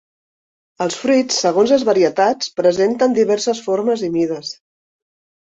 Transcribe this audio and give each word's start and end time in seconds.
Els 0.85 0.95
fruits, 1.01 1.37
segons 1.45 1.73
les 1.73 1.85
varietats, 1.89 2.49
presenten 2.63 3.15
diverses 3.19 3.63
formes 3.69 4.07
i 4.09 4.11
mides. 4.19 4.53